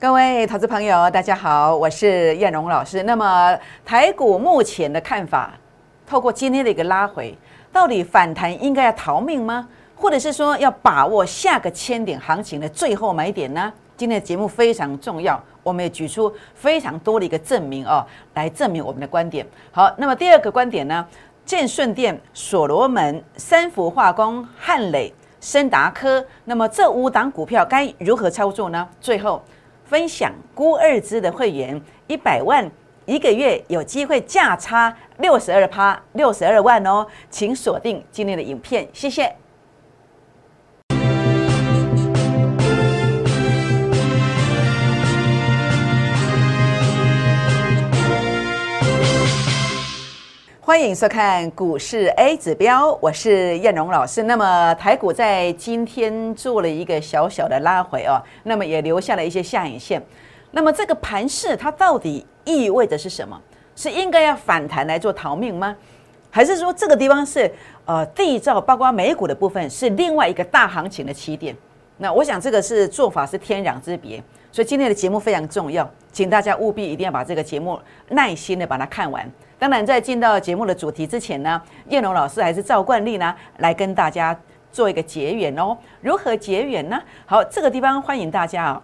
[0.00, 3.04] 各位投资朋友，大家好，我是燕荣老师。
[3.04, 5.54] 那么台股目前的看法，
[6.04, 7.36] 透过今天的一个拉回，
[7.72, 9.66] 到底反弹应该要逃命吗？
[9.94, 13.72] 或者是说要把握下个千点行情的最后买点呢？
[13.96, 18.04] 今天的节目非常重要，我们也举出非常多的一个证明哦，
[18.34, 19.46] 来证明我们的观点。
[19.70, 21.06] 好，那么第二个观点呢？
[21.46, 28.86] 建顺电、所罗门、三福化工、汉磊、森达科，那么这五档股票该如何操作呢？
[29.00, 29.40] 最后。
[29.84, 32.70] 分享估二支的会员一百万
[33.06, 39.43] 一个月有机会价差六十二趴六十二万哦，请锁定今天的影片，谢谢。
[50.66, 54.22] 欢迎收看股市 A 指标，我是燕荣老师。
[54.22, 60.02] 那么台股在今天做了一个小小的拉回哦，那么也留下了一些下影线。
[60.52, 63.38] 那么这个盘势它到底意味着是什么？
[63.76, 65.76] 是应该要反弹来做逃命吗？
[66.30, 67.52] 还是说这个地方是
[67.84, 71.54] 呃地造，包括美股的部分是另外一个大行情的起点？
[71.98, 74.22] 那我想这个是做法是天壤之别。
[74.50, 77.78] 所以今天的节目非常重要，请大家务必一定要把这个节目
[78.08, 79.30] 耐心的把它看完。
[79.64, 84.38] 当然，在进到节目的主题之前呢，燕龙老师还是照惯例呢，来跟大家
[84.70, 85.74] 做一个结缘哦。
[86.02, 87.00] 如何结缘呢？
[87.24, 88.82] 好，这个地方欢迎大家啊。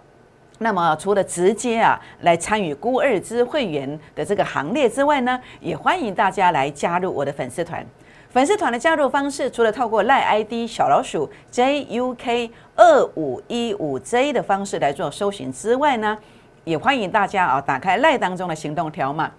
[0.60, 7.84] 那么，除了直接啊来参与孤二之会员的这个行列之外呢，也欢迎大家来加入我的粉丝团。
[8.30, 16.16] 粉丝团的加入方式，除了透过赖 ID 小老鼠 JUK 二五一五 J 的方式来做搜寻之外呢，
[16.64, 19.30] 也欢迎大家啊打开赖当中的行动条码。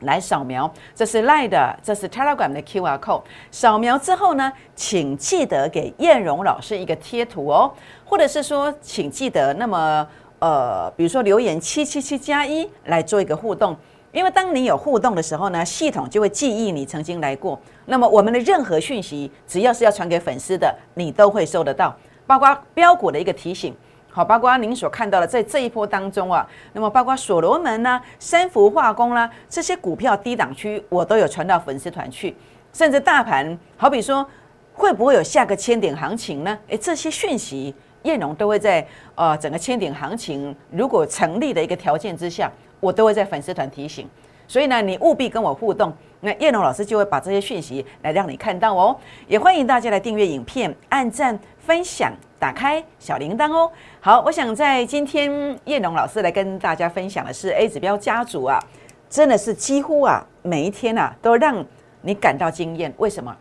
[0.00, 3.22] 来扫描，这是 Line 的，这是 Telegram 的 QR code。
[3.50, 7.72] 扫描之后呢，请记得给燕荣老师一个贴图哦，
[8.04, 10.06] 或者是说，请记得那么
[10.40, 13.74] 呃，比如说留言七七七加一来做一个互动，
[14.12, 17.58] 因为当你有互动的时候呢，系统就会记忆你曾经来过。
[17.86, 21.96] 那么我们的任何讯息，只要是要传给粉丝的，你都会收得到，
[22.26, 23.74] 包括标股的一个提醒。
[24.16, 32.32] 好，包括您所看到的，在这一波当中啊，那么包括所罗门呢、三福化工啦这些股票低档区，我都有传到粉丝团去。
[32.72, 34.24] 甚至大盘，好比说
[34.72, 36.56] 会不会有下个千点行情呢？
[36.68, 38.86] 诶，这些讯息，燕荣都会在
[39.16, 42.48] 呃整个千点行情如果成立的一个条件之下，
[42.78, 44.08] 我都会在粉丝团提醒。
[44.46, 48.96] 所以呢，你务必跟我互动，那叶龙老师就会把这些讯息来让你看到哦。
[49.26, 52.12] 也欢迎大家来订阅影片、按赞、分享、
[52.44, 53.72] 打开小铃铛哦。
[54.02, 58.62] 好，我想在今天叶龙老师来跟大家分享的是 A 指标家族啊，
[59.08, 61.64] 真的是几乎啊每一天啊都让
[62.02, 62.92] 你感到惊艳。
[62.98, 63.34] 为什么？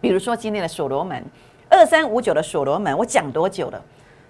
[0.00, 1.24] 比如说今天的所罗门
[1.70, 3.80] 二三五九的所罗门，我讲多久了？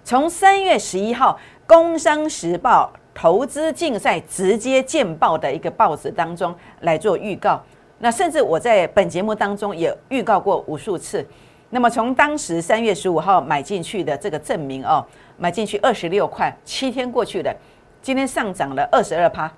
[0.03, 2.91] 从三月十一号《工商时报》。
[3.17, 7.63] 投资竞赛直接见报的一个报纸当中来做预告，
[7.97, 11.25] 那甚至我在本节目当中也预告过无数次。
[11.69, 15.05] 那么从当时三月十五号买进去的这个证明哦，
[15.37, 17.53] 买进去二十六块，七天过去了，
[18.01, 19.51] 今天上涨了二十二趴，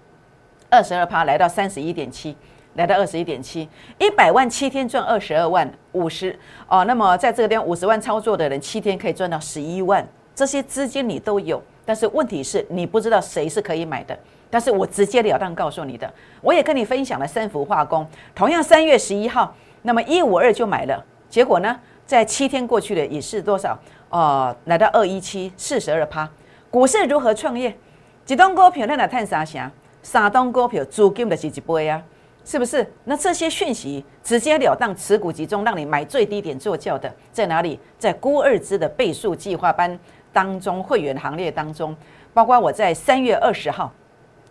[0.70, 2.36] 二十二趴来到三十一点七，
[2.76, 3.68] 来到二十一点七，
[4.00, 6.84] 一百万七天赚二十二万五十哦。
[6.86, 11.62] 那么在这个地方五十万操作的人，七天可以赚到十一万，这些资金你都有。
[11.86, 14.18] 但是问题是你不知道谁是可以买的，
[14.50, 23.78] 但是我直截了当告诉你的，我也跟你分享了三幅化工，同样三月十一号，那么一五二就买了，结果呢，在七天过去了，也是多少？
[24.10, 26.28] 哦，来到二一七四十二趴。
[26.72, 27.78] 股市如何创业？
[28.26, 29.70] 几档股票在哪探啥啥？
[30.02, 32.02] 三档股票租金的是一倍啊？
[32.46, 32.90] 是不是？
[33.04, 37.78] 那这些讯息直截了当，持股集中，让你买最低点做轿的，在哪里？
[38.00, 40.00] 在估二支的倍数计划班。
[40.34, 41.96] 当中会员行列当中，
[42.32, 43.92] 包括我在三月二十号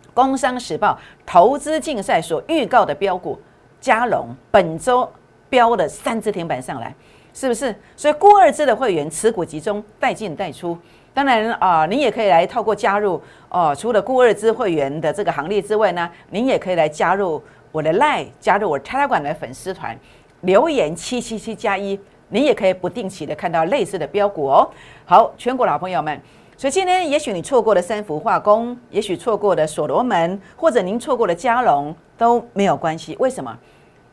[0.13, 0.91] 《工商时报》
[1.25, 3.39] 投资竞赛所预告的标股，
[3.79, 5.09] 嘉龙本周
[5.49, 6.93] 标了三只停板上来，
[7.37, 7.75] 是不是？
[7.95, 10.75] 所以估二支的会员持股集中，带进带出。
[11.13, 17.39] 当然啊，你也可以来透过加入哦，除了估二支会员的这个行列之外呢，您也可以来加入
[17.71, 19.95] 我的 Line，加入我泰达馆的粉丝团，
[20.41, 21.99] 留言七七七加一。
[22.29, 24.67] 您也可以不定期的看到类似的标股哦。
[25.05, 26.19] 好，全国老朋友们，
[26.57, 33.15] 所以今天也许你错过了三福化工，也许错过了所罗门，或者您错过了嘉龙都没有关系。
[33.19, 33.55] 为什么？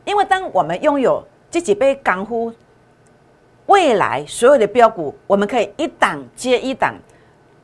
[0.05, 2.53] 因为当我们拥有这几杯港呼，
[3.67, 6.93] 未来所有的标股，我们可以一档接一档，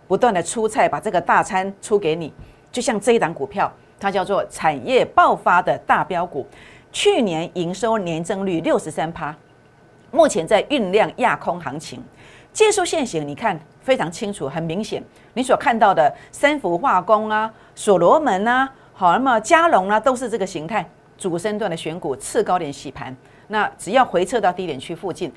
[0.08, 2.34] 不断的出菜，把这个大餐出给你。
[2.72, 6.48] 就像这一档股票，它叫做产业爆发的大标股，
[6.92, 9.36] 去年营收年增率六十三趴。
[10.10, 12.04] 目前在酝酿亚空行情，
[12.52, 15.04] 技术线型，你看非常清楚，很明显，
[15.36, 23.16] 你所看到的三氟化工啊、所罗门啊、好那么加龙啊，都是这个形态，主升段的选股，次高点洗盘，
[23.50, 25.32] 那只要回撤到低点区附近，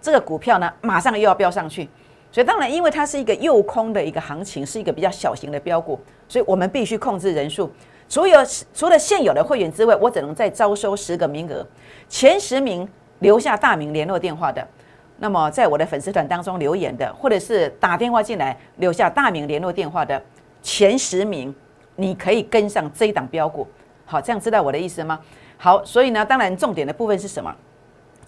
[0.00, 1.88] 这个股票呢，马上又要飙上去。
[2.30, 5.98] 所以当然，因为它是一个诱空的一个行情，是一个比较小型的标股，
[6.28, 7.72] 所以我们必须控制人数。
[8.08, 8.38] 除有
[8.74, 11.66] 除了现有的会员之外，我只能再招收十个名额，
[12.08, 12.86] 前十名
[13.20, 14.66] 留下大名、联络电话的。
[15.18, 20.22] 那么在我的粉丝团当中留言的，或者是打电话进来留下大名、联络电话的
[20.62, 21.54] 前十名，
[21.96, 23.66] 你可以跟上这一档标股。
[24.04, 25.18] 好，这样知道我的意思吗？
[25.56, 27.54] 好，所以呢，当然重点的部分是什么？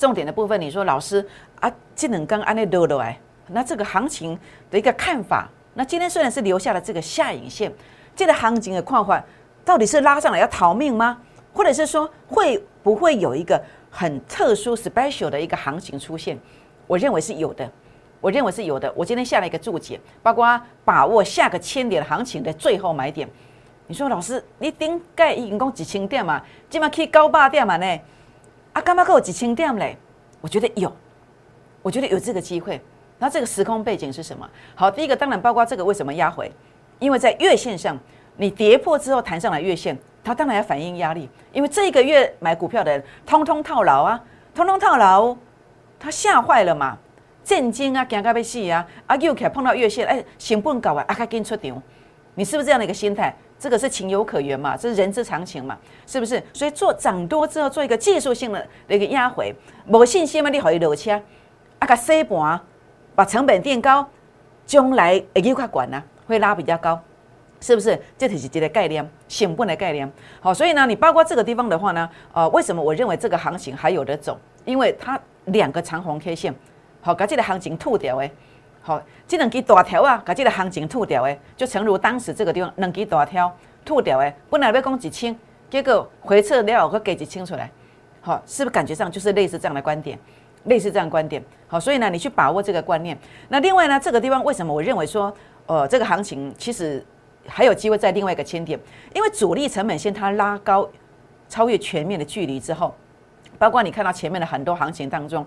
[0.01, 1.23] 重点的部分，你说老师
[1.61, 3.21] 啊，技能刚安利多的哎。
[3.49, 4.39] 那这个行情
[4.71, 7.71] 的一个看法，那今天虽然是留下了这个下影线，
[8.17, 9.23] 这个行情的况况
[9.63, 11.21] 到底是拉上来要逃命吗？
[11.53, 16.39] 或者是说会不会有一个很特殊 special 的一个行情出现？
[16.87, 17.71] 我认为是有的，
[18.23, 18.91] 我认为是有的。
[18.97, 23.29] 我今天下了一个注解，包括把握下个千点行情的最后买点。
[23.87, 26.41] 你说老师，你顶盖已经讲几千点嘛？
[26.71, 28.01] 今晚可以高八点嘛呢？
[28.73, 29.97] 啊，干嘛给我几千点嘞？
[30.41, 30.93] 我觉得有，
[31.83, 32.81] 我觉得有这个机会。
[33.19, 34.49] 那这个时空背景是什么？
[34.75, 36.51] 好，第一个当然包括这个为什么压回，
[36.99, 37.99] 因为在月线上，
[38.37, 44.23] 你跌破之后弹上来月线，它当然要反映压力，因为这一个月买股票的人通通套牢啊，
[44.55, 45.37] 通通套牢，
[45.99, 46.97] 他吓坏了嘛，
[47.45, 51.83] 震惊啊，惊到要死啊，啊又起来碰到月线，哎，成本高啊，啊，赶紧出场，
[52.35, 53.37] 你是不是这样的一个心态？
[53.61, 56.43] 这个是情有可原嘛，这是人之常情嘛，是不是？
[56.53, 59.55] 所以做涨多之后做一个技术性的一个压回，
[59.87, 61.13] 无信心嘛，你可以落车，
[61.79, 62.61] 啊个洗盘。
[63.13, 64.09] 把成本垫高，
[64.65, 66.99] 将来会越快管呢，会拉比较高，
[67.61, 68.01] 是不是？
[68.17, 70.11] 这是一个概念，成本的概念。
[70.41, 74.39] 好，所以呢，你包括这个地方的话呢，呃，为什么我认为这个行情还有得走？
[74.65, 76.55] 因为它两个长红 K 线，
[77.03, 78.31] 好，把这个行情吐掉诶。
[78.83, 83.55] 好，这两支大条啊，把这个行情吐掉诶，就诚如当时这个地方两支大条
[83.85, 85.37] 吐掉诶，本来要讲几千，
[85.69, 87.71] 结果回撤了会给几千出来，
[88.21, 90.19] 好，是不是感觉上就是类似这样的观点？
[90.65, 93.17] 类似这样观点，好，所以呢，你去把握这个观念。
[93.49, 95.35] 那另外呢，这个地方为什么我认为说，
[95.67, 97.03] 呃，这个行情其实
[97.47, 98.79] 还有机会在另外一个千点，
[99.15, 100.87] 因为主力成本线它拉高，
[101.49, 102.95] 超越全面的距离之后，
[103.59, 105.47] 包括你看到前面的很多行情当中，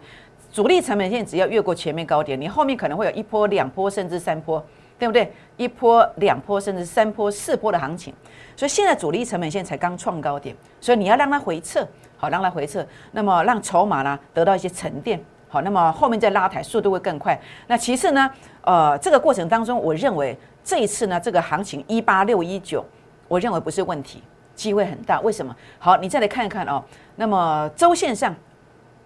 [0.54, 4.64] 主力成本线只要越过前面高点，你后面可能会有一波、两波甚至三波，
[5.00, 5.34] 对不对？
[5.58, 8.14] 一波、两波甚至三波、四波的行情，
[8.56, 11.86] 所以现在主力成本线才刚创高点，所以你要让它回撤。
[12.18, 15.20] 好，让它回撤，那么让筹码呢得到一些沉淀。
[15.50, 17.38] 好，那么后面再拉抬速度会更快。
[17.68, 22.86] 那其次呢，呃，这个过程当中，我认为这一次呢，这个行情一八六一九，
[23.28, 24.22] 我认为不是问题，
[24.56, 25.20] 机会很大。
[25.22, 25.54] 为什么？
[25.80, 26.82] 好，你再来看一看哦。
[27.16, 28.34] 那么周线上，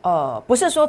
[0.01, 0.87] 呃，不是说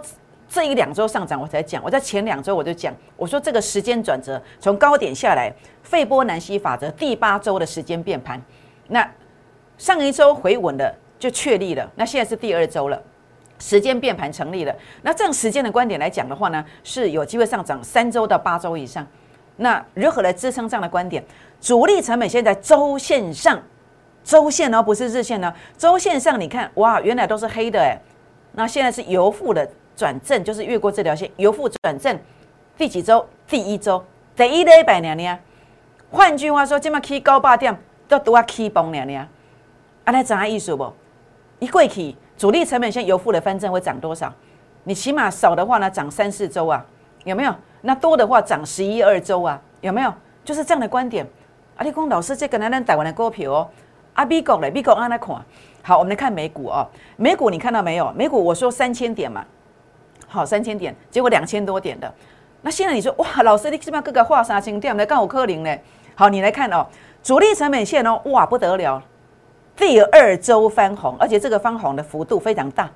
[0.49, 5.53] 这一两周上涨我才讲，我在前两周我就讲，我说这个时间转折从高点下来，
[5.83, 8.41] 费波南西法则第八周的时间变盘，
[8.89, 9.09] 那
[9.77, 10.95] 上一周回稳了。
[11.19, 13.03] 就确立了，那现在是第二周了，
[13.59, 14.73] 时间变盘成立了。
[15.03, 19.05] 那这样时间的观点来讲的话呢，是有机会上涨三周到八周以上。
[19.57, 21.25] 那如何来支撑这样的观点？
[21.61, 23.61] 主力成本现在周线上，
[24.23, 25.53] 周线哦，不是日线呢。
[25.77, 27.99] 周线上你看，哇，原来都是黑的哎，
[28.53, 29.69] 那现在是由负的
[29.99, 32.17] 转正，就是越过这条线，由负转正。
[32.77, 33.27] 第几周？
[33.49, 34.01] 第一周，
[34.37, 35.37] 第一礼拜两年。
[36.09, 39.29] 换句话说，今麦起高八点都都要起崩两年。
[40.05, 40.93] 啊，来怎样意思不？
[41.59, 44.33] 一过去，主力成本线由负的翻正会涨多少？
[44.85, 46.87] 你起码少的话呢，涨三四周啊，
[47.25, 47.53] 有没有？
[47.81, 50.15] 那多的话涨十一二周啊，有没有？
[50.45, 51.27] 就是这样的观点。
[51.77, 53.69] 阿立功老师，这个男人台湾的股票哦，
[54.15, 55.45] 阿美国嘞，美国安来看。
[55.83, 56.87] 好，我们来看美股哦，
[57.17, 58.13] 美股你看到没有？
[58.13, 59.45] 美股我说三千点嘛，
[60.29, 62.13] 好，三千点，结果两千多点的。
[62.61, 65.83] 那现在你说哇，老师你起码各个画三千点，来干我科林嘞？
[66.15, 66.87] 好，你来看哦，
[67.23, 69.03] 主力成本线哦，哇，不得了。
[69.75, 72.91] 第二周翻红，而且这个翻红的幅度非常大，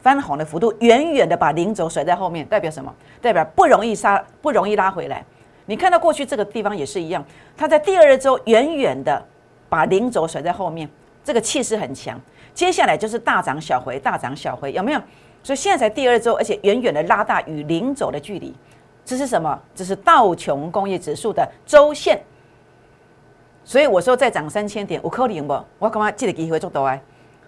[0.00, 2.94] 翻红的幅度远远的把零轴甩在后面，代表什么？
[3.20, 5.24] 代表不容易杀，不容易拉回来。
[5.66, 7.24] 你看到过去这个地方也是一样，
[7.56, 9.22] 它在第二周远远的
[9.68, 10.88] 把零轴甩在后面，
[11.24, 12.20] 这个气势很强。
[12.54, 15.00] 接下来就是大涨小回，大涨小回，有没有？
[15.42, 18.54] 所以现在才第二周，而且远远的拉大与零轴的距离，
[19.04, 19.60] 这是什么？
[19.74, 22.22] 这是道琼工业指数的周线。
[23.64, 25.64] 所以我说再涨三千点，我可能不？
[25.78, 27.00] 我干嘛记得机会做多哎？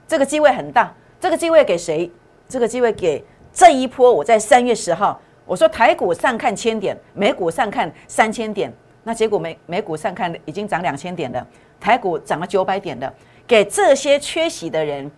[0.06, 2.10] 这个机会很大，这个机会给谁？
[2.48, 4.12] 这个机会给这一波。
[4.12, 8.72] 我在三月十号我说台股上看千点，美股上看三千点，
[9.02, 11.46] 那结果美美股上看已经涨两千点了，
[11.80, 13.12] 台股涨了九百点的，
[13.46, 15.10] 给这些缺席的人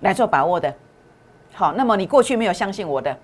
[0.00, 0.72] 来做把握的。
[1.54, 3.16] 好，那么你过去没有相信我的，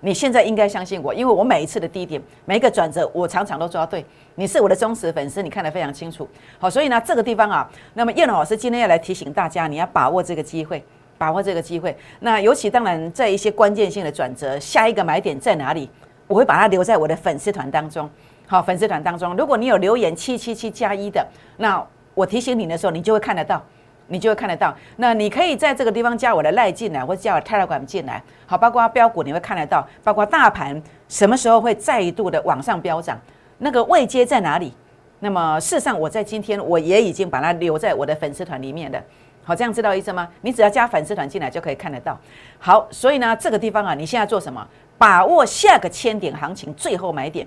[0.00, 4.04] 你现在应该相信我，因为我每一次的低点，每一个转折，我常常都抓对。
[4.36, 6.28] 你是我的忠实粉丝，你看得非常清楚。
[6.58, 10.82] 好，所以呢，这个地方啊，那么叶龙老师今天要来提醒大家，你要把握这个机会，
[11.18, 11.96] 把握这个机会。
[12.20, 15.88] 那尤其当然在一些关键性的转折，下一个买点在哪里，
[16.26, 18.08] 我会把它留在我的粉丝团当中。
[18.46, 21.26] 好，粉丝团当中，如果你有留言七七七加一的，
[21.58, 23.62] 那我提醒你的时候，你就会看得到。
[24.08, 33.18] 你就会看得到，那你可以在这个地方加我的赖进来，或者加我泰勒管进来，好，包括标股你会看得到，包括大盘什么时候会再度的往上飙涨，
[33.58, 34.72] 那个位阶在哪里？
[35.20, 39.02] 那么事实上我在今天我也已经把它留在我的粉丝团里面的，
[39.42, 40.28] 好，这样知道意思吗？
[40.42, 42.18] 你只要加粉丝团进来就可以看得到。
[42.58, 44.66] 好，所以呢，这个地方啊，你现在做什么？
[44.98, 47.46] 把握下个千点行情最后买点，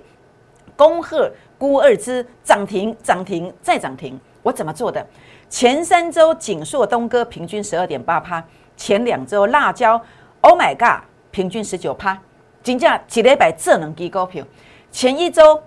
[0.76, 5.04] 恭贺估二支涨停，涨停再涨停，我怎么做的？
[5.48, 8.42] 前三周锦硕东哥平均十二点八趴，
[8.76, 10.00] 前两周辣椒
[10.42, 12.18] ，Oh my God，平均十九趴，
[12.62, 14.44] 金价几礼拜这能低高票。
[14.92, 15.62] 前一周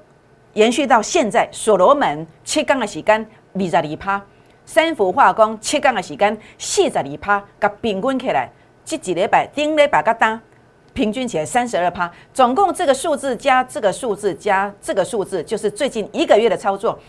[0.53, 4.21] 延续到现在，所罗门七天的时间二十二趴，
[4.65, 8.51] 三氟化工七天的时间四十二趴，甲平均起来，
[8.85, 10.39] 这几礼拜顶礼拜个单，
[10.93, 17.00] 平均起来三十二趴，总共这个数字加这个数字加这个数字，就是最近一个月的操作，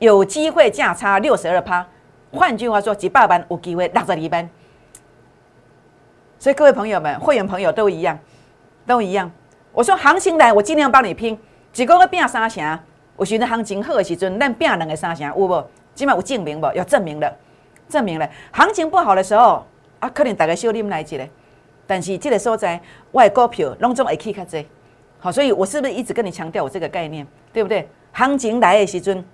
[0.00, 1.86] 有机会价差六十二趴。
[2.30, 4.48] 换句话说，几百万有机会落在里边，
[6.38, 8.18] 所以各位朋友们、会员朋友都一样，
[8.86, 9.30] 都一样。
[9.72, 11.38] 我说行情来，我尽量帮你拼。
[11.74, 12.78] 一个月拼三成，
[13.16, 15.64] 我寻得行情好的时阵，咱拼两个三成，有无？
[15.94, 16.72] 起码有证明无？
[16.74, 17.32] 有证明了，
[17.88, 18.28] 证明了。
[18.52, 19.64] 行情不好的时候，
[20.00, 21.28] 啊，可能大家小啉来一个，
[21.86, 22.80] 但是这个所在，
[23.12, 24.66] 外股票拢总会起较济。
[25.20, 27.88] 好，所以我是不是一直跟你强调我这个概念，对不对？
[28.12, 29.24] 行情来的时阵，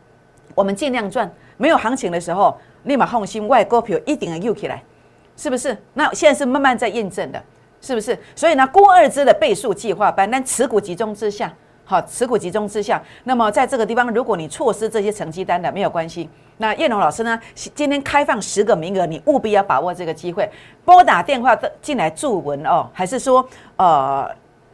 [0.54, 4.82] 我们尽量赚；没有行情的时候，立马放心，外股票一定要又起来，
[5.36, 5.76] 是不是？
[5.94, 7.42] 那现在是慢慢在验证的，
[7.80, 8.18] 是不是？
[8.34, 11.52] 所以呢，郭二支的倍数计划班，但持股集中之下，
[11.84, 16.28] 好，持股集中之下，那么在这个地方，如果你错失这些成绩单的，没有关系。
[16.58, 20.48] 那叶龙老师呢，今天开放十个名额，你务必要把握这个机会，
[20.84, 23.44] 拨打电话进来助文哦，还是说，
[23.76, 24.30] 呃，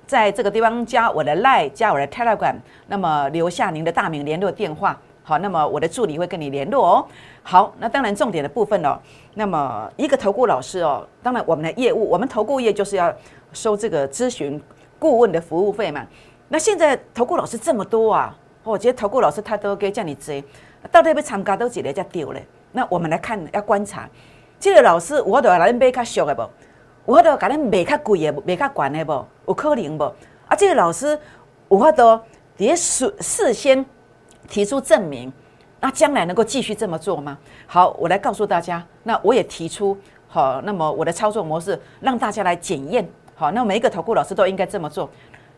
[0.06, 2.56] 在这个地方加我的 Line，加我的 Telegram，
[2.88, 4.98] 那么留下您的大名、联络电话。
[5.22, 7.06] 好，那么我的助理会跟你联络哦。
[7.42, 8.98] 好，那当然重点的部分哦。
[9.34, 13.14] 那么一个投顾老师哦，当然我们的业务，我们投顾业就是要
[13.52, 14.60] 收这个咨询
[14.98, 16.04] 顾问的服务费嘛。
[16.48, 20.42] 那现在投顾老师这么多啊，我觉得投顾老师他都可以叫你追，
[20.90, 22.44] 到底要参加都几个才丢嘞？
[22.72, 24.08] 那我们来看，要观察
[24.58, 26.42] 这个老师，我都要来买较俗的不？
[27.04, 29.24] 我都要给咱买较贵的，买较贵的不？
[29.46, 30.04] 有可能不？
[30.48, 31.18] 啊，这个老师，
[31.68, 32.20] 我都
[32.56, 33.86] 也事事先。
[34.50, 35.32] 提出证明，
[35.80, 37.38] 那将来能够继续这么做吗？
[37.66, 38.84] 好，我来告诉大家。
[39.04, 43.08] 那我也提出好，那么我的操作模式让大家来检验。
[43.34, 45.08] 好，那每一个投顾老师都应该这么做，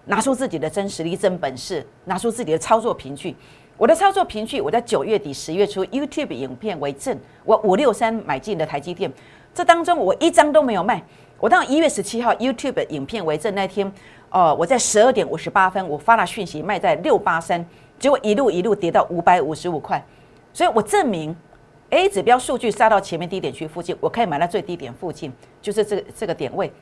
[0.05, 3.35] 拿出自己的真实力、真本事，拿出自己的操作凭据。
[3.79, 7.19] 我的操作凭据，我在九月底、十月初 YouTube 影片为证。
[7.45, 9.11] 我五六三买进的台积电，
[9.55, 11.03] 这当中我一张都没有卖。
[11.41, 13.91] 我到一月十七号 YouTube 影片为证那天，
[14.31, 17.65] 哦，我在十二点五十八分，我发了讯息卖在六八三。
[18.03, 20.05] 结果一路一路跌到五百五十五块，
[20.53, 21.35] 所以我证明
[21.91, 26.73] A 指标数据杀到前面低点区附近，我可以买到最低点附近，就是这个这个点位。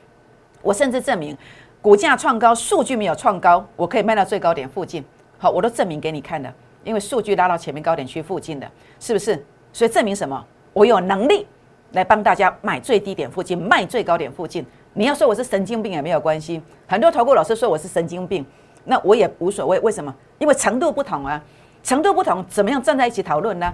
[0.63, 1.37] 我甚至证明
[1.79, 5.05] 股价创高，数据没有创高，我可以卖到最高点附近。
[5.37, 6.51] 好，我都证明给你看的，
[6.83, 8.67] 因为数据拉到前面高点区附近的，
[8.99, 9.45] 是不是？
[9.71, 10.43] 所以证明什么？
[10.73, 11.45] 我有能力
[11.91, 14.65] 来帮大家买最低点附近，卖最高点附近。
[14.95, 18.43] 你要说我是神经病也没有关系，很多投顾老师说我是神经病。
[18.83, 20.13] 那我也无所谓，为什么？
[20.39, 21.41] 因为程度不同啊，
[21.83, 23.73] 程度不同，怎么样站在一起讨论呢？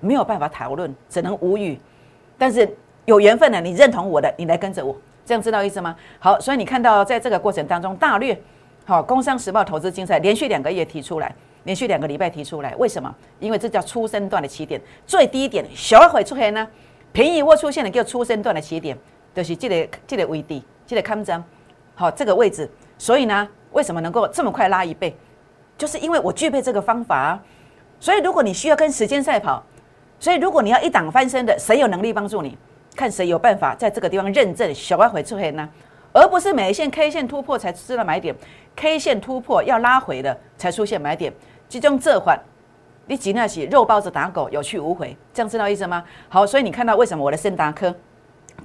[0.00, 1.78] 没有办法讨论，只能无语。
[2.38, 2.68] 但是
[3.06, 4.94] 有缘分的，你认同我的，你来跟着我，
[5.24, 5.96] 这样知道意思吗？
[6.18, 8.38] 好，所以你看到在这个过程当中，大略
[8.84, 11.34] 好，工商时报投资竞赛连续两个月提出来，
[11.64, 13.14] 连续两个礼拜提出来，为什么？
[13.40, 16.66] 因为这叫出生段的起点，最低点小会出现呢？
[17.12, 18.96] 便宜货出现了，叫出生段的起点，
[19.34, 21.42] 就是这个这个位置，这个看章，
[21.94, 23.48] 好，这个位置，所以呢？
[23.76, 25.14] 为什么能够这么快拉一倍？
[25.76, 27.38] 就是因为我具备这个方法。
[28.00, 29.62] 所以如果你需要跟时间赛跑，
[30.18, 32.56] 所以如果你要一档翻身的，谁有能力帮助你？
[32.94, 35.68] 看谁有办法在这个地方认证小外回出现呢？
[36.12, 38.34] 而不是每一线 K 线突破才知道买点
[38.74, 41.30] ，K 线突破要拉回的才出现买点。
[41.68, 42.40] 集中这款，
[43.06, 46.02] 你尽量起肉包子打狗，有去无回，这样知道意思吗？
[46.30, 47.94] 好，所以你看到为什么我的森达科？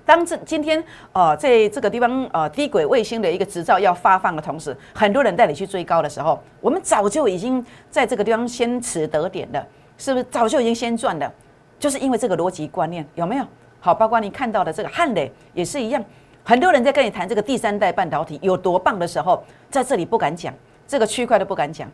[0.06, 9.66] 当这今天呃，在这个地方呃，低轨卫星的一个执照要发放的同时，很多人带你去追高的时候，我们早就已经在这个地方先持得点的，
[9.98, 10.24] 是不是？
[10.32, 11.32] 早就已经先赚的，
[11.80, 13.46] 就是因为这个逻辑观念有没有？
[13.80, 16.04] 好，包括你看到的这个汉磊也是一样，
[16.44, 20.54] 很多人在跟你谈这个第三代半导体有多棒的时候，在这里不敢讲，
[20.88, 21.90] 这个区块都不敢讲，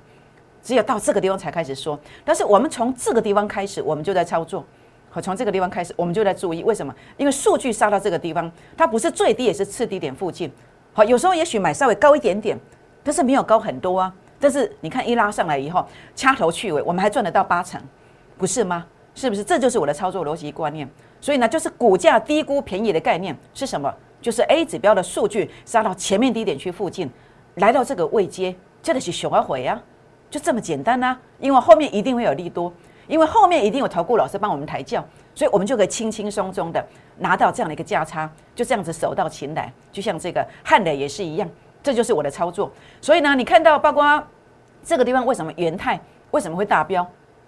[0.63, 1.99] 只有到这个地方才开始说。
[2.25, 4.65] 但是我们从这个地方开始，我们就在操作。
[5.17, 6.93] 好，从这个地方开始，我们就在注意为什么？
[7.17, 10.51] 因为数据杀到这个地方，它不是最低，也是次低点附近。
[10.93, 12.55] 好，有时候也许买稍微高一点点，
[13.03, 14.13] 但是没有高很多啊。
[14.39, 15.83] 但是你看一拉上来以后，
[16.15, 17.81] 掐头去尾，我们还赚得到八成，
[18.37, 18.85] 不是吗？
[19.15, 19.43] 是不是？
[19.43, 20.87] 这就是我的操作逻辑观念。
[21.19, 23.91] 所以呢，就是股价低估便宜的概念是什么？
[24.21, 27.09] 就是 A 指标的数据杀到前面低点区附近，
[27.55, 29.81] 来到这个位阶，这的是熊而回啊，
[30.29, 31.17] 就这么简单呐。
[31.39, 32.71] 因为后面一定会有利多，
[33.07, 36.85] 因为后面一定有投顾老师帮我们抬轿，所以我们就可以轻轻松松的
[37.17, 39.71] 拿到这样的一个价差，就这样子手到擒来。
[39.91, 41.49] 就像这个汉磊也是一样，
[41.81, 42.71] 这就是我的操作。
[43.01, 44.23] 所以呢，你看到包括
[44.83, 45.99] 这个地方为什么元泰
[46.31, 47.05] 为什么会大标？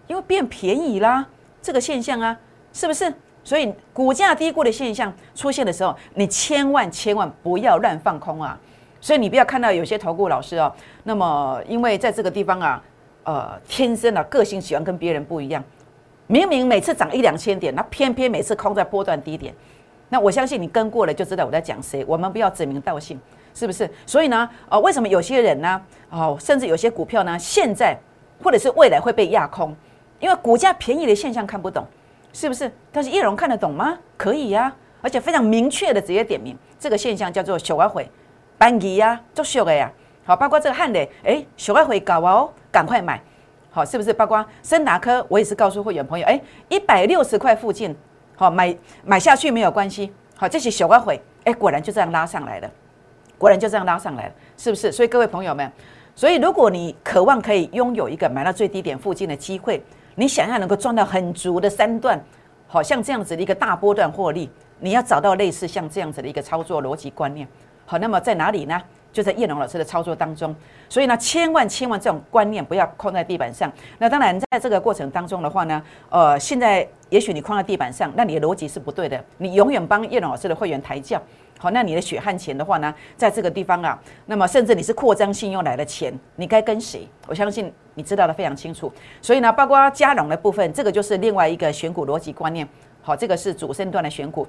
[0.07, 1.25] 因为变便宜啦，
[1.61, 2.37] 这个现象啊，
[2.73, 3.13] 是不是？
[3.41, 8.59] 所以股价低估的现象出现的时候，你千万千万不要乱放空啊！
[9.01, 10.71] 所以你不要看到有些投顾老师哦，
[11.03, 12.83] 那么因为在这个地方啊，
[13.29, 15.63] 呃，天生的个性喜欢跟别人不一样，
[16.25, 19.53] 明明每次涨一两千点，那偏偏每次空在波段低点。
[20.09, 22.03] 那我相信你跟过了就知道我在讲谁。
[22.07, 23.19] 我们不要指名道姓，
[23.53, 23.87] 是不是？
[24.03, 27.95] 所以呢，呃，为什么有些人呢，哦，甚至有些股票呢，现在
[28.43, 29.75] 或者是未来会被压空？
[30.19, 31.85] 因为股价便宜的现象看不懂。
[32.33, 32.71] 是不是？
[32.91, 33.95] 但是叶荣看得懂吗？
[34.17, 38.09] 可以呀，而且非常明确的直接点名这个现象叫做小外汇，
[38.57, 39.91] 班级呀，做小的呀。
[40.25, 43.21] 好，包括这个汉磊，哎，小外汇搞哦，赶快买。
[43.71, 44.11] 好，是不是？
[44.11, 47.95] 包括森达科，我也是告诉会员朋友，哎，一百六十块附近，
[48.35, 50.11] 好买买下去没有关系。
[50.35, 52.71] 好，这些小外汇，哎，果然就这样拉上来了，
[53.37, 54.91] 果然就这样拉上来了，是不是？
[54.91, 55.71] 所以各位朋友们，
[56.15, 59.83] 所以如果你渴望可以拥有一个买到最低点附近的机会。
[60.15, 62.21] 你想要能够赚到很足的三段，
[62.67, 67.47] 好像这样子的一个大波段获利，你要找到类似像这样子的一个操作逻辑观念。
[67.85, 68.81] 好，那么在哪里呢？
[69.11, 70.55] 就在叶龙老师的操作当中。
[70.87, 73.71] 所以呢，千万千万这种观念不要框在地板上。
[73.99, 79.23] 那当然，在这个过程当中的话呢，呃，现在也许你框在地板上，那你的逻辑是不对的。
[79.37, 81.21] 你永远帮叶龙老师的会员抬轿。
[81.59, 87.07] 好，那你的血汗钱的话呢，在这个地方啊，那么甚至你是扩张信用来的钱，你该跟谁？
[87.27, 88.91] 我相信你知道的非常清楚。
[89.21, 92.67] 所以呢，包括加融的部分，这个就是另外一个选股逻辑观念。
[93.01, 94.47] 好，这个是主升段的选股。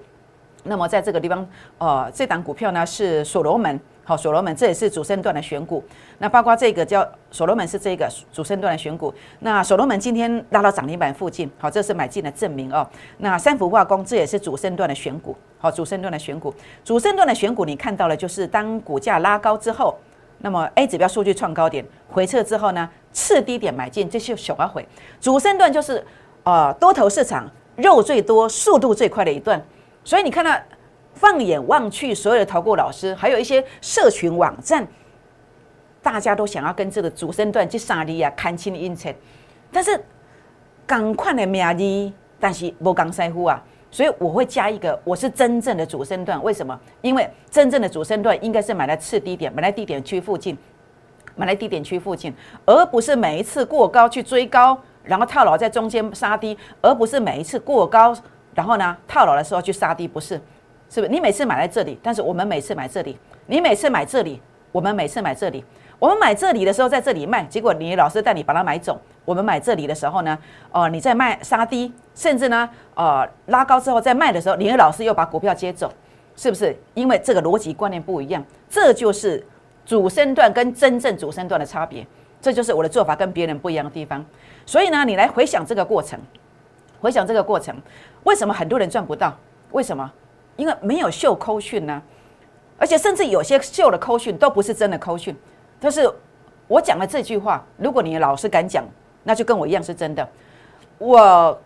[0.63, 1.47] 那么在这个地方，
[1.79, 3.79] 呃，这档股票呢是所罗门。
[4.03, 5.85] 好，所罗门这也是主升段的选股。
[6.19, 9.15] 那包括这个叫所罗门是这个主升段的选股。
[9.39, 12.85] 那所罗门今天拉到涨停板附近，好，这是买进的证明哦。
[13.19, 15.37] 那三福化工这也是主升段的选股。
[15.59, 16.53] 好，主升段的选股，
[16.85, 19.97] 主升段的选股，你看到了，就是当股价拉高之后，
[20.39, 24.85] 那么 A 指标数据创高点回撤之后呢，次低点买进，这是小阿回。
[25.21, 26.05] 主升段就是
[26.43, 29.63] 呃多头市场肉最多、速度最快的一段，
[30.03, 30.53] 所以你看到。
[31.21, 34.89] 放眼望去，所有的投顾老师，还有一些社群网站，
[36.03, 39.15] 大家都想要跟这个主升段去杀你啊，看清因切。
[39.71, 40.03] 但是
[40.87, 46.43] 赶快的名字，但是不刚在乎啊，所以我会加一个，我是真正的主升段。
[46.43, 46.81] 为什么？
[47.03, 50.57] 因为真正的主升段应该是买在次低点，买在低点区附近，
[51.37, 58.17] 买在低点区附近，而不是每一次过高去追高，然后套牢在中间杀低，而不是每一次过高，
[58.55, 60.41] 然后呢套牢的时候去杀低，不是。
[60.91, 65.65] 是不是你每次买在这里，但是我们每次买这里，你每次买这里，我们每次买这里，
[66.01, 69.01] 我们买这里的时候在这里卖，结果你老师带你把它买走。
[69.25, 70.37] 我们买这里的时候呢，
[70.73, 75.93] 哦，你在卖杀低，甚至呢，呃，拉高之后再卖的时候，你的老师又把股票接走，
[76.35, 76.77] 是不是？
[76.95, 79.47] 因为这个逻辑观念不一样，这就是
[79.87, 82.05] 主升段跟真正主升段的差别，
[82.41, 84.25] 这就是我的做法跟别人不一样的地方。
[84.67, 86.19] 所以呢，你来回想这个过程，
[87.01, 87.77] 回想这个过程，
[88.25, 89.37] 为什么很多人赚不到？
[89.71, 90.11] 为什么？
[90.57, 92.03] 因为没有秀扣讯呢，
[92.79, 95.37] 而且甚至有些秀的扣讯都不是真的扣讯，
[95.81, 96.11] 但是
[96.69, 98.85] 我讲的这句话，如果你老师敢讲，
[99.25, 100.29] 那就跟我一样是真的。
[100.99, 101.59] 我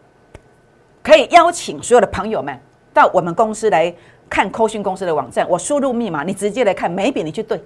[1.02, 2.58] 可以邀请所有的朋友们
[2.92, 3.92] 到我们公司来
[4.30, 7.62] 看扣讯公司的网站，我输入密码，你直接来看，没比你去对。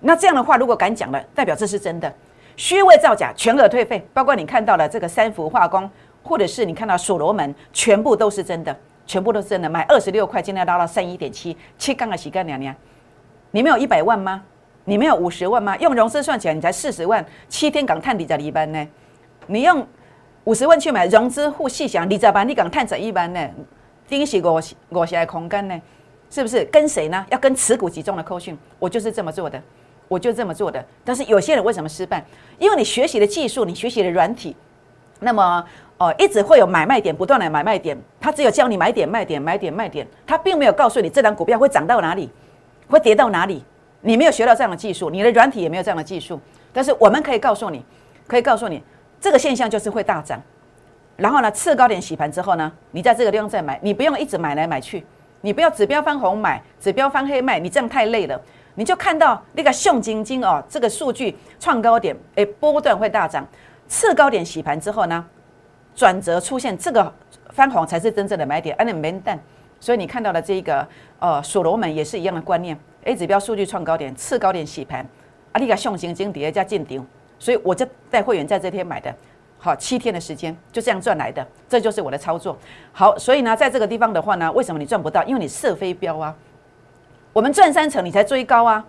[0.00, 2.12] 那这样的话，如果敢讲了，代表这是真的，
[2.56, 5.90] 虚伪造假，全额退费，包括你看到的这个三福化工，
[6.22, 8.76] 或者是你看到所罗门，全部都是真的。
[9.08, 12.76] 全部都是真的，买二十六块，今天拉到三一点七，七杠的洗干娘娘，
[13.50, 14.44] 你没有一百万吗？
[14.84, 15.74] 你没有五十万吗？
[15.78, 18.86] 用融资算起来，你才四十万，七天港探底在一班呢。
[19.46, 19.86] 你用
[20.44, 23.48] 五十万去买融资户细想，你在班你港探在一班呢？
[24.06, 25.80] 定是我我现在空干呢？
[26.28, 27.24] 是不是跟谁呢？
[27.30, 29.58] 要跟持股集中的扣讯，我就是这么做的，
[30.06, 30.84] 我就这么做的。
[31.02, 32.22] 但是有些人为什么失败？
[32.58, 34.54] 因为你学习的技术，你学习的软体，
[35.20, 35.64] 那么。
[35.98, 42.30] 哦，一直会有买卖点，不断的买卖点，他只有教你买点卖点买点卖点，他并没有告诉你这张股票会涨到哪里，
[42.88, 43.64] 会跌到哪里，
[44.00, 46.40] 你没有学到这样的技术，你的软体也没有这样的技术，
[46.72, 47.84] 但是我们可以告诉你，
[48.28, 48.80] 可以告诉你，
[49.20, 50.40] 这个现象就是会大涨，
[51.16, 55.04] 然后呢，次高点洗盘之后呢，你在这个地方再买，你不用一直买来买去，
[55.40, 58.40] 你不要指标翻红买，指标翻黑卖，你这样太累了。
[58.76, 63.44] 你就看到那个熊晶晶哦，这个数据创高点，诶，波段会大涨，
[63.88, 65.26] 次高点洗盘之后呢，
[65.98, 67.12] 转折出现，这个
[67.50, 69.36] 翻红才是真正的买点，而且没蛋。
[69.80, 70.86] 所以你看到的这个
[71.18, 75.04] 呃所罗门也是一样的观念，A 指标数据创高点，次高点洗盘，
[75.50, 77.04] 啊，你个熊晶晶底下加进丢，
[77.36, 79.12] 所以我就带会员在这天买的，
[79.58, 82.56] 好，七天的时间就这样赚来的，这就是我的操作。
[82.92, 85.24] 好，所以呢，在这个地方的话呢，为什么你赚不到？
[85.24, 86.32] 因为你射飞镖啊。
[87.32, 88.84] 我们赚三成，你才追高啊！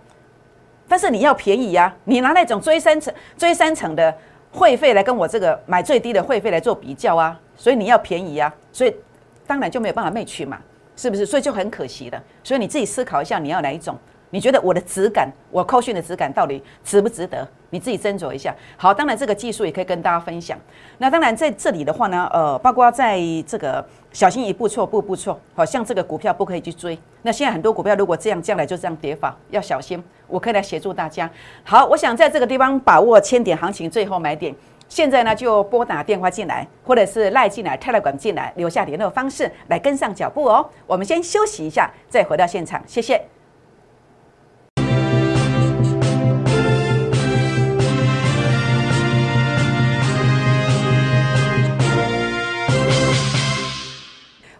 [0.87, 4.15] 但是你要便宜呀，你拿那种追三成、追三成的
[4.51, 8.95] 会费来跟我这个买最低的会费来做比较啊，所以你要便宜啊，所以
[9.45, 10.59] 当然就没有办法卖取嘛，
[10.95, 11.25] 是不是？
[11.25, 12.21] 所以就很可惜的。
[12.43, 13.97] 所以你自己思考一下，你要哪一种？
[14.31, 17.47] 你觉得我的质感，我扣讯的质感到底值不值得？
[17.71, 18.53] 你自己斟酌一下。
[18.77, 20.57] 好，当然这个技术也可以跟大家分享。
[20.97, 25.39] 那当然在这里的话呢，呃，包括在这个小心一步错，步步错。
[25.53, 26.97] 好像这个股票不可以去追。
[27.21, 30.03] 那现在很多股票如果这样，将来就这样跌法，要小心。
[30.27, 31.29] 我可以来协助大家。
[31.63, 34.55] 好，我想在这个地方把握千点行情最后买点。
[34.87, 40.67] 现在呢，就拨打电话进来，或者是赖进来、泰来管进来，留下联络方式来跟上脚步哦。
[40.87, 42.81] 我们先休息一下，再回到现场。
[42.87, 43.38] 谢谢。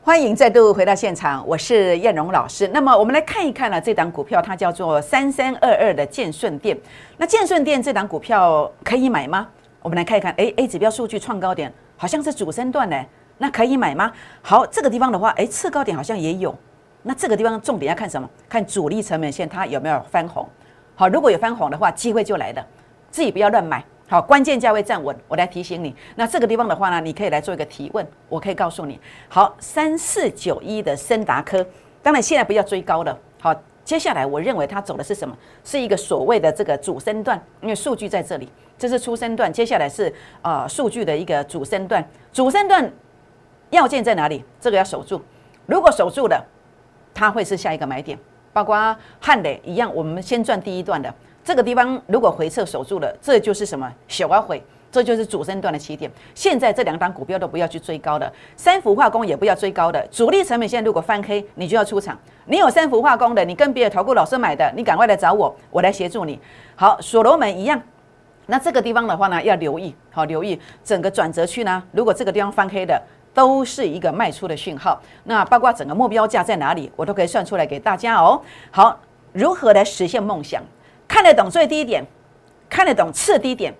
[0.10, 2.68] 欢迎再度回到现场，我是燕荣老师。
[2.70, 6.76] 那么我们来看一看呢，这档股票它叫做三三二二的建顺店。
[7.18, 9.48] 那建顺店这档股票可以买吗？
[9.84, 13.00] 我们来看一看，哎，A 指标数据创高点好像是主升段呢，
[13.38, 14.12] 那可以买吗？
[14.42, 16.58] 好，这个地方的话，哎，次高点好像也有。
[17.04, 18.28] 那这个地方重点要看什么？
[18.50, 20.44] 看主力成本线它有没有翻红。
[20.96, 22.66] 好，如果有翻红的话，机会就来了，
[23.12, 23.86] 自己不要乱买。
[24.12, 25.96] 好，关键价位站稳，我来提醒你。
[26.16, 29.00] 那这个地方的话呢，你可以来做一个提问，我可以告诉你。
[29.28, 31.64] 好，三四九一的森达科，
[32.02, 33.16] 当然现在不要追高了。
[33.40, 35.38] 好，接下来我认为它走的是什么？
[35.64, 42.04] 是一个所谓的这个主升段，因为数据在这里，这是初升段，接下来是呃数据的一个主升段。
[42.34, 42.92] 主升段
[43.70, 44.44] 要件在哪里？
[44.60, 45.22] 这个要守住。
[45.68, 46.44] 如果守住了，
[47.14, 48.18] 它会是下一个买点。
[48.52, 51.14] 包括汉磊一样，我们先赚第一段的。
[51.44, 56.12] 这个地方如果回撤守住了，这就是什么小阿回，这就是主升段的起点。
[56.36, 60.06] 现在这两档股票都不要去追高的，三氟化工也不要追高的。
[60.12, 62.18] 主力成本线如果翻黑，你就要出场。
[62.46, 66.40] 你有三氟化工的，你跟别的投顾老师买的，你赶快来找我，我来协助你。
[66.76, 67.82] 好，所罗门一样。
[68.48, 71.84] 那这个地方的话呢，要留意，好留意整个转折区呢。
[71.92, 73.00] 如果这个地方翻黑的，
[73.32, 75.00] 都是一个卖出的讯号。
[75.26, 78.42] 那包括整个目标价在哪里，我都可以算出来给大家哦。
[78.72, 79.00] 好，
[79.34, 80.64] 如何来实现梦想？
[81.10, 82.06] 看得懂最低点，
[82.70, 83.74] 看得懂次低点，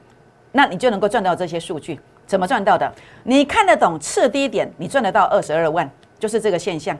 [0.52, 1.98] 那你就能够赚到这些数据。
[2.26, 2.92] 怎么赚到的？
[3.24, 6.98] 你看得懂次低点，你赚得到二十二万，就是这个现象。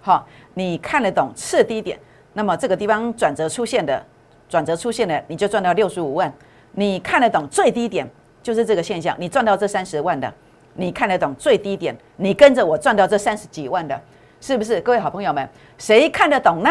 [0.00, 1.98] 好，你看得懂次低点，
[2.32, 4.04] 那么这个地方转折出现的，
[4.48, 6.32] 转折出现的，你就赚到六十五万。
[6.72, 8.06] 你看得懂最低点，
[8.42, 10.32] 就是这个现象，你赚到这三十万的。
[10.74, 14.00] 你看得懂最低点，你跟着我赚到这三十几万的，
[14.40, 14.80] 是不是？
[14.80, 16.70] 各位好朋友们，谁看得懂呢？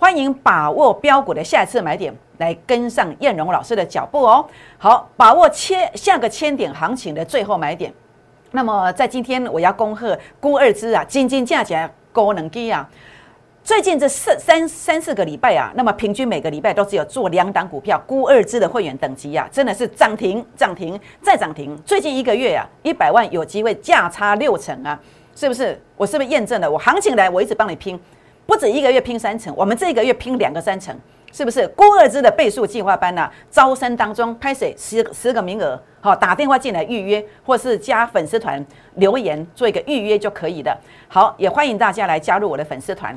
[0.00, 2.14] 欢迎把握标股的下一次买点。
[2.38, 4.46] 来跟上燕荣老师的脚步哦，
[4.78, 7.92] 好，把握千下个千点行情的最后买点。
[8.52, 12.88] 那么在今天我要恭贺估二支啊，金金价钱高能低啊。
[13.64, 21.76] 最近这四三三四个礼拜啊，那么平均每个礼拜都只有做两档股票估二支的会员等级啊，真的是涨停涨停再涨停。
[21.84, 24.96] 最近一个月啊，一百万有机会价差六成啊，
[25.34, 25.76] 是不是？
[25.96, 26.70] 我是不是验证了？
[26.70, 27.98] 我行情来，我一直帮你拼，
[28.48, 30.98] 不止一个月拼三成，我们这个月拼两个三成。
[31.30, 33.30] 是不是郭二之的倍数计划班呢？
[33.50, 40.74] 招生当中拍谁十十个名额，好打电话进来预约，或是加粉丝团留言做一个预约就可以的。
[41.08, 43.14] 好，也欢迎大家来加入我的粉丝团，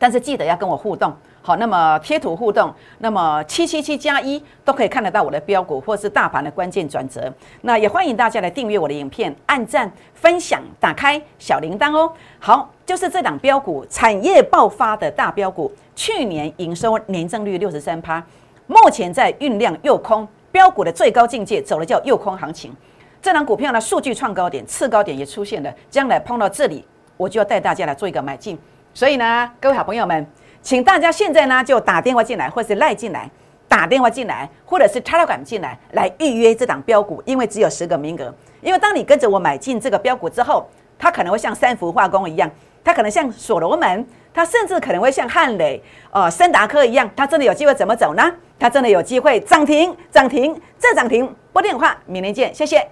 [0.00, 1.16] 但是记得要跟我互动。
[1.46, 7.32] 好，那么贴图互动，那么七七七加一都可以看得到我的标股或是大盘的关键转折。
[7.60, 12.12] 那也欢迎大家来订阅我的影片，按赞、分享、打开小铃铛哦。
[12.40, 18.20] 好，就是这档标股产业爆发的大标股，去年营收年增率六十三趴，
[18.66, 22.74] 目前在酝酿诱空标股的最高境界，走了叫诱空行情。
[23.22, 26.84] 这档股票呢，数据创高点，次高点也出现了，将来碰到这里，
[27.16, 28.58] 我就要带大家来做一个买进。
[28.92, 30.26] 所以呢，各位好朋友们。
[30.66, 33.30] 请大家现在呢就打电话进来，或是赖进来，
[33.68, 38.34] 打电话进来，或者是 Telegram 进来，来预约这档标股，因为只有十个名额。
[38.62, 40.66] 因为当你跟着我买进这个标股之后，
[40.98, 42.50] 它可能会像三福化工一样，
[42.82, 48.34] 它可能像所罗门，它甚至可能会像汉磊、呃森达科一样，它真的有机会怎么走呢？
[48.58, 51.32] 它真的有机会涨停，涨停，再涨停。
[51.52, 52.84] 拨电话，明天见，谢谢。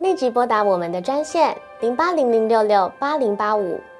[0.00, 3.80] 立即拨打我们的专线零八零零六六八零八五